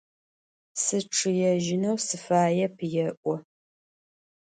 [0.83, 3.33] Sıççıêjıneu sıfaêp,– yê'o.